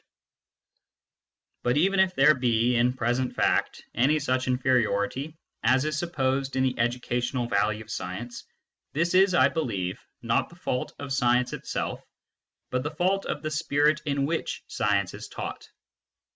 SCIENCE 1.63 1.63
AND 1.63 1.63
CULTURE 1.63 1.73
35 1.75 1.75
But 1.75 1.85
even 1.85 1.99
if 1.99 2.15
there 2.15 2.33
be, 2.33 2.75
in 2.75 2.93
present 2.93 3.35
fact, 3.35 3.83
any 3.93 4.17
such 4.17 4.47
in 4.47 4.57
feriority 4.57 5.37
as 5.61 5.85
is 5.85 5.99
supposed 5.99 6.55
in 6.55 6.63
the 6.63 6.73
educational 6.79 7.45
value 7.47 7.83
of 7.83 7.91
science, 7.91 8.43
this 8.93 9.13
is, 9.13 9.35
I 9.35 9.49
believe, 9.49 10.01
not 10.23 10.49
the 10.49 10.55
fault 10.55 10.93
of 10.97 11.13
science 11.13 11.53
itself, 11.53 12.03
but 12.71 12.81
the 12.81 12.89
fault 12.89 13.27
of 13.27 13.43
the 13.43 13.51
spirit 13.51 14.01
in 14.03 14.25
which 14.25 14.63
science 14.65 15.13
is 15.13 15.27
taught. 15.27 15.69